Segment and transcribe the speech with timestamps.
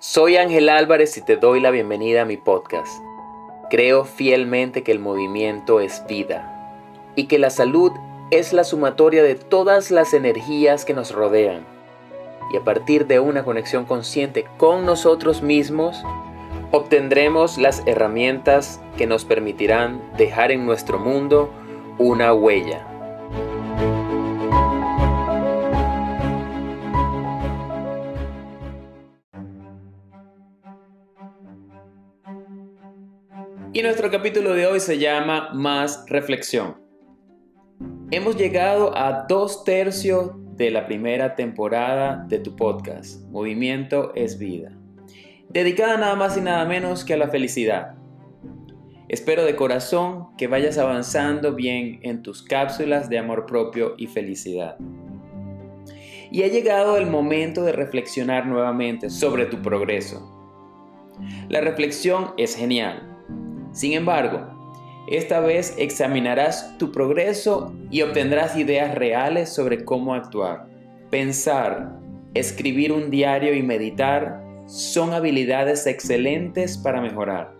[0.00, 3.02] Soy Ángel Álvarez y te doy la bienvenida a mi podcast.
[3.68, 6.72] Creo fielmente que el movimiento es vida
[7.16, 7.90] y que la salud
[8.30, 11.66] es la sumatoria de todas las energías que nos rodean.
[12.52, 16.00] Y a partir de una conexión consciente con nosotros mismos,
[16.70, 21.50] obtendremos las herramientas que nos permitirán dejar en nuestro mundo
[21.98, 22.86] una huella.
[33.70, 36.78] Y nuestro capítulo de hoy se llama Más reflexión.
[38.10, 44.72] Hemos llegado a dos tercios de la primera temporada de tu podcast, Movimiento es Vida,
[45.50, 47.94] dedicada nada más y nada menos que a la felicidad.
[49.06, 54.78] Espero de corazón que vayas avanzando bien en tus cápsulas de amor propio y felicidad.
[56.30, 60.34] Y ha llegado el momento de reflexionar nuevamente sobre tu progreso.
[61.50, 63.07] La reflexión es genial,
[63.78, 64.40] sin embargo,
[65.06, 70.66] esta vez examinarás tu progreso y obtendrás ideas reales sobre cómo actuar.
[71.10, 71.92] Pensar,
[72.34, 77.54] escribir un diario y meditar son habilidades excelentes para mejorar.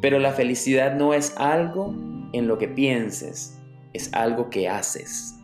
[0.00, 1.94] Pero la felicidad no es algo
[2.32, 3.60] en lo que pienses,
[3.92, 5.34] es algo que haces.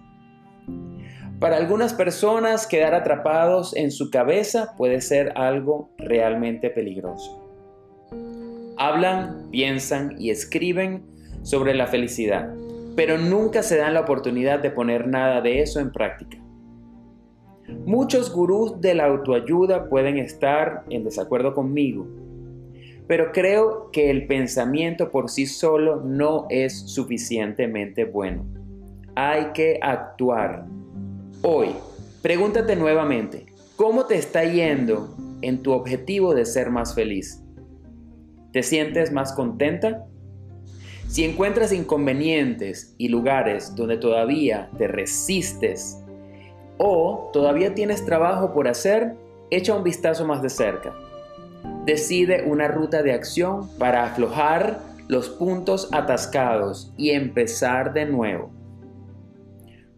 [1.39, 7.42] Para algunas personas quedar atrapados en su cabeza puede ser algo realmente peligroso.
[8.85, 11.05] Hablan, piensan y escriben
[11.43, 12.53] sobre la felicidad,
[12.97, 16.37] pero nunca se dan la oportunidad de poner nada de eso en práctica.
[17.87, 22.09] Muchos gurús de la autoayuda pueden estar en desacuerdo conmigo,
[23.07, 28.45] pero creo que el pensamiento por sí solo no es suficientemente bueno.
[29.15, 30.67] Hay que actuar.
[31.43, 31.69] Hoy,
[32.21, 37.42] pregúntate nuevamente, ¿cómo te está yendo en tu objetivo de ser más feliz?
[38.53, 40.07] ¿Te sientes más contenta?
[41.08, 45.98] Si encuentras inconvenientes y lugares donde todavía te resistes
[46.79, 49.14] o todavía tienes trabajo por hacer,
[49.51, 50.95] echa un vistazo más de cerca.
[51.86, 58.51] Decide una ruta de acción para aflojar los puntos atascados y empezar de nuevo.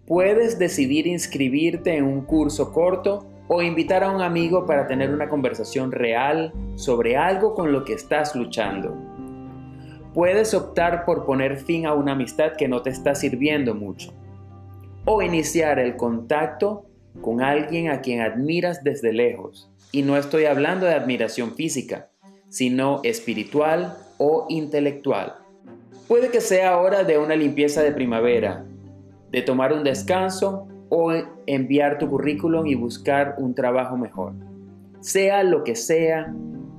[0.06, 5.28] Puedes decidir inscribirte en un curso corto o invitar a un amigo para tener una
[5.28, 8.96] conversación real sobre algo con lo que estás luchando.
[10.14, 14.12] Puedes optar por poner fin a una amistad que no te está sirviendo mucho
[15.04, 16.86] o iniciar el contacto
[17.20, 19.70] con alguien a quien admiras desde lejos.
[19.92, 22.08] Y no estoy hablando de admiración física,
[22.48, 25.34] sino espiritual o intelectual.
[26.08, 28.64] Puede que sea hora de una limpieza de primavera,
[29.30, 31.12] de tomar un descanso o
[31.46, 34.32] enviar tu currículum y buscar un trabajo mejor.
[35.00, 36.32] Sea lo que sea,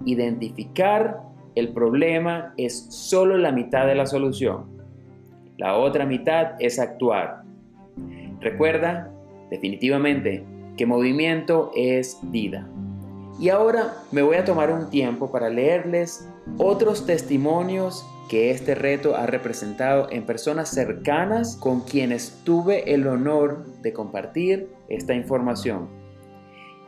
[0.06, 1.20] identificar
[1.56, 4.68] el problema es solo la mitad de la solución.
[5.58, 7.44] La otra mitad es actuar.
[8.40, 9.12] Recuerda,
[9.50, 10.46] definitivamente,
[10.78, 12.70] que movimiento es vida.
[13.38, 19.16] Y ahora me voy a tomar un tiempo para leerles otros testimonios que este reto
[19.16, 25.90] ha representado en personas cercanas con quienes tuve el honor de compartir esta información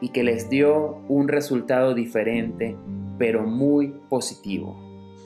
[0.02, 2.76] y que les dio un resultado diferente
[3.18, 4.80] pero muy positivo.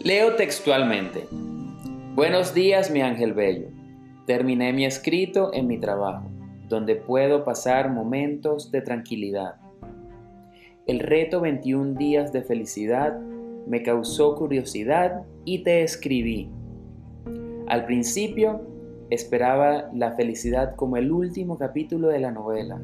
[0.04, 1.28] Leo textualmente.
[2.16, 3.68] Buenos días mi ángel bello.
[4.26, 6.30] Terminé mi escrito en mi trabajo,
[6.68, 9.56] donde puedo pasar momentos de tranquilidad.
[10.88, 13.20] El reto 21 días de felicidad
[13.68, 16.50] me causó curiosidad y te escribí.
[17.68, 18.62] Al principio
[19.10, 22.82] esperaba la felicidad como el último capítulo de la novela.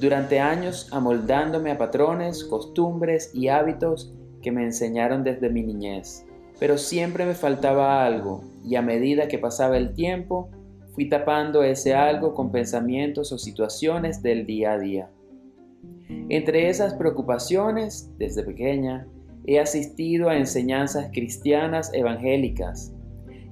[0.00, 6.24] Durante años amoldándome a patrones, costumbres y hábitos que me enseñaron desde mi niñez.
[6.58, 10.50] Pero siempre me faltaba algo y a medida que pasaba el tiempo
[10.94, 15.10] fui tapando ese algo con pensamientos o situaciones del día a día.
[16.28, 19.06] Entre esas preocupaciones, desde pequeña,
[19.46, 22.92] he asistido a enseñanzas cristianas evangélicas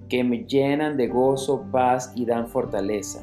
[0.08, 3.20] que me llenan de gozo, paz y dan fortaleza,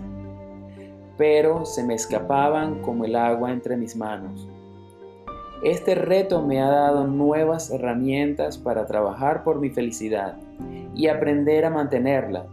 [1.18, 4.48] pero se me escapaban como el agua entre mis manos.
[5.64, 10.38] Este reto me ha dado nuevas herramientas para trabajar por mi felicidad
[10.96, 12.48] y aprender a mantenerla.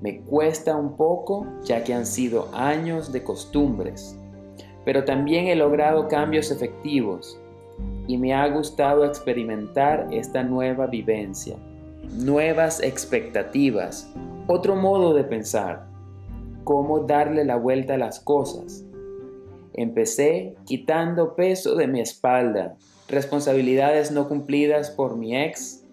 [0.00, 4.18] Me cuesta un poco ya que han sido años de costumbres,
[4.84, 7.38] pero también he logrado cambios efectivos
[8.08, 11.56] y me ha gustado experimentar esta nueva vivencia,
[12.16, 14.12] nuevas expectativas,
[14.48, 15.86] otro modo de pensar,
[16.64, 18.84] cómo darle la vuelta a las cosas.
[19.74, 22.76] Empecé quitando peso de mi espalda
[23.08, 25.84] responsabilidades no cumplidas por mi ex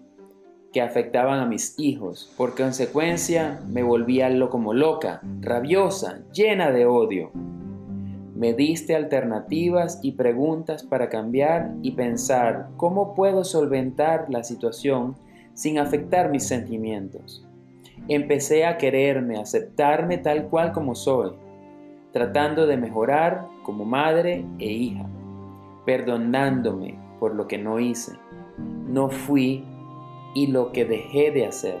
[0.72, 2.30] que afectaban a mis hijos.
[2.36, 7.30] Por consecuencia, me volvía como loca, rabiosa, llena de odio.
[8.36, 15.16] Me diste alternativas y preguntas para cambiar y pensar cómo puedo solventar la situación
[15.54, 17.46] sin afectar mis sentimientos.
[18.08, 21.32] Empecé a quererme, aceptarme tal cual como soy,
[22.12, 25.08] tratando de mejorar como madre e hija,
[25.86, 28.12] perdonándome por lo que no hice,
[28.58, 29.64] no fui
[30.34, 31.78] y lo que dejé de hacer.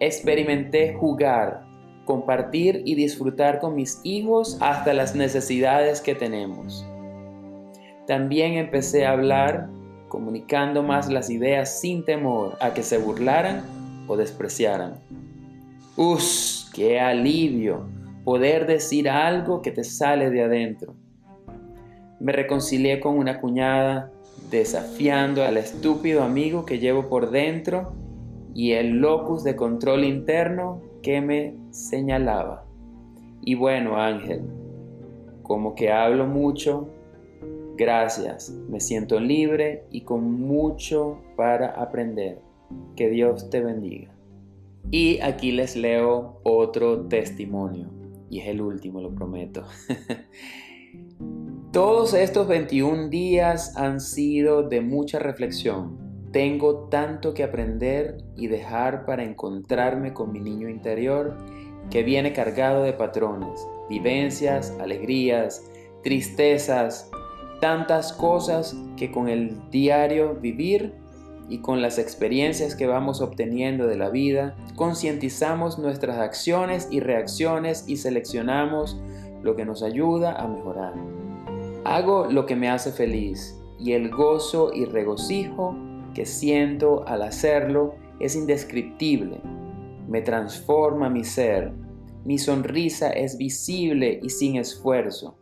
[0.00, 1.65] Experimenté jugar,
[2.06, 6.86] compartir y disfrutar con mis hijos hasta las necesidades que tenemos.
[8.06, 9.68] También empecé a hablar,
[10.08, 13.64] comunicando más las ideas sin temor a que se burlaran
[14.06, 14.94] o despreciaran.
[15.96, 16.70] ¡Uf!
[16.72, 17.88] ¡Qué alivio!
[18.24, 20.94] Poder decir algo que te sale de adentro.
[22.20, 24.10] Me reconcilié con una cuñada
[24.50, 27.92] desafiando al estúpido amigo que llevo por dentro
[28.54, 30.80] y el locus de control interno
[31.20, 32.64] me señalaba.
[33.42, 34.42] Y bueno, Ángel,
[35.42, 36.88] como que hablo mucho,
[37.76, 42.40] gracias, me siento libre y con mucho para aprender.
[42.96, 44.12] Que Dios te bendiga.
[44.90, 47.88] Y aquí les leo otro testimonio,
[48.28, 49.64] y es el último, lo prometo.
[51.72, 56.05] Todos estos 21 días han sido de mucha reflexión.
[56.36, 61.34] Tengo tanto que aprender y dejar para encontrarme con mi niño interior
[61.88, 65.64] que viene cargado de patrones, vivencias, alegrías,
[66.02, 67.10] tristezas,
[67.62, 70.92] tantas cosas que con el diario vivir
[71.48, 77.84] y con las experiencias que vamos obteniendo de la vida, concientizamos nuestras acciones y reacciones
[77.88, 79.00] y seleccionamos
[79.42, 80.92] lo que nos ayuda a mejorar.
[81.84, 85.74] Hago lo que me hace feliz y el gozo y regocijo
[86.16, 89.38] que siento al hacerlo es indescriptible.
[90.08, 91.74] Me transforma mi ser.
[92.24, 95.36] Mi sonrisa es visible y sin esfuerzo.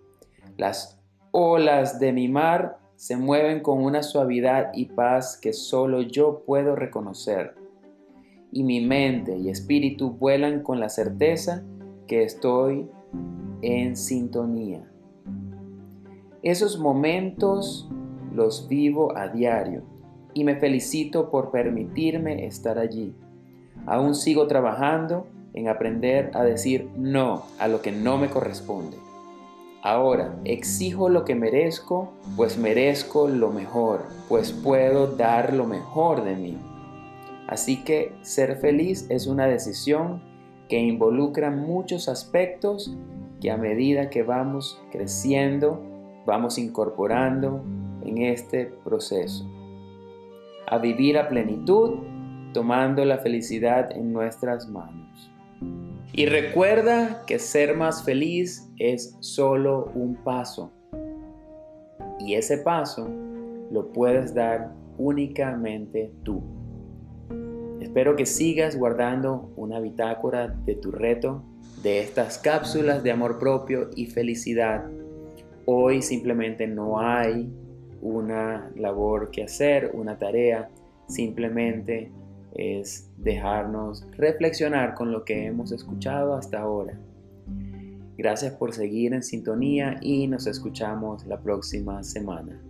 [0.56, 1.00] Las
[1.30, 6.74] olas de mi mar se mueven con una suavidad y paz que solo yo puedo
[6.74, 7.54] reconocer.
[8.50, 11.62] Y mi mente y espíritu vuelan con la certeza
[12.08, 12.90] que estoy
[13.62, 14.90] en sintonía.
[16.42, 17.88] Esos momentos
[18.32, 19.93] los vivo a diario
[20.34, 23.14] y me felicito por permitirme estar allí.
[23.86, 28.96] Aún sigo trabajando en aprender a decir no a lo que no me corresponde.
[29.82, 36.34] Ahora, exijo lo que merezco, pues merezco lo mejor, pues puedo dar lo mejor de
[36.34, 36.58] mí.
[37.46, 40.22] Así que ser feliz es una decisión
[40.68, 42.96] que involucra muchos aspectos
[43.40, 45.82] que a medida que vamos creciendo,
[46.24, 47.62] vamos incorporando
[48.02, 49.46] en este proceso.
[50.66, 51.98] A vivir a plenitud,
[52.52, 55.30] tomando la felicidad en nuestras manos.
[56.12, 60.72] Y recuerda que ser más feliz es solo un paso.
[62.20, 63.08] Y ese paso
[63.70, 66.42] lo puedes dar únicamente tú.
[67.80, 71.42] Espero que sigas guardando una bitácora de tu reto,
[71.82, 74.84] de estas cápsulas de amor propio y felicidad
[75.66, 77.50] Hoy simplemente no hay
[78.04, 80.68] una labor que hacer, una tarea,
[81.08, 82.12] simplemente
[82.54, 86.96] es dejarnos reflexionar con lo que hemos escuchado hasta ahora.
[88.16, 92.60] Gracias por seguir en sintonía y nos escuchamos la próxima semana.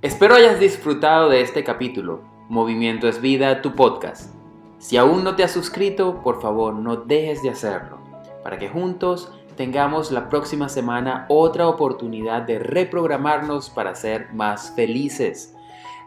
[0.00, 2.22] Espero hayas disfrutado de este capítulo.
[2.48, 4.41] Movimiento es Vida, tu podcast.
[4.82, 7.98] Si aún no te has suscrito, por favor no dejes de hacerlo,
[8.42, 15.54] para que juntos tengamos la próxima semana otra oportunidad de reprogramarnos para ser más felices.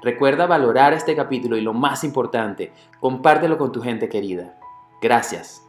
[0.03, 4.59] Recuerda valorar este capítulo y lo más importante, compártelo con tu gente querida.
[5.01, 5.64] Gracias.